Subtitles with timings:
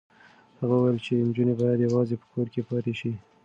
[0.59, 3.11] هغه وویل چې نجونې باید یوازې په کور کې پاتې شي.